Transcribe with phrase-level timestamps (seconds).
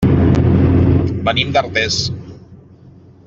[1.29, 2.01] Venim d'Artés.